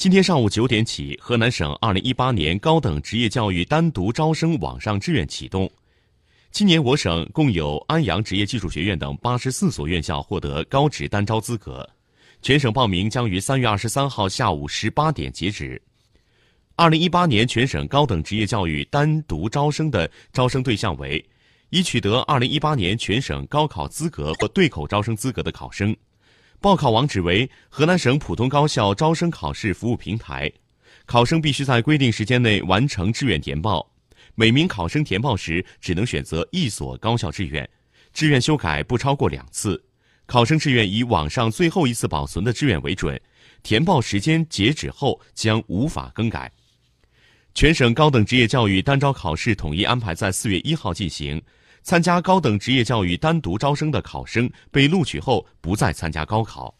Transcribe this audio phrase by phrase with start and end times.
[0.00, 5.70] 今天上午九点起，河南省二零一八年高等职业教育单独招生网上志愿启动。
[6.50, 11.86] 今年我省共有安阳职业技术学院等八十四所院校获得高职单招资格，
[12.40, 15.78] 全省报名将于三月二十三号下午十八点截止。
[16.76, 21.22] 二零一八年全省高等职业教育单独招生的招生对象为
[21.68, 25.94] 已取得二零一八年全省高考资格或对口招生资格的考生。
[26.62, 30.52] 报考网址为河南省普通高校招生考试服务平台，
[31.06, 33.90] 考生必须在规定时间内完成志愿填报。
[34.34, 37.66] 每名考生填报时只能选择一所高校志愿，
[38.12, 39.82] 志愿修改不超过两次。
[40.26, 43.18] 考生志愿以网上最后一次保存的志愿为准，
[43.62, 46.52] 填报时间截止后将无法更改。
[47.54, 51.40] 全省高等职业教育单招考试统一安排在四月一号进行。
[51.82, 56.74] 参加高等职业教育单独招生的考生被录取后，不再参加高考。